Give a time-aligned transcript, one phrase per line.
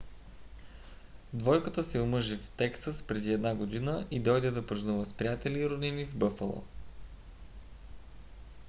[1.33, 5.69] двойката се омъжи в тексас преди една година и дойде да празнува с приятели и
[5.69, 6.63] роднини в бъфало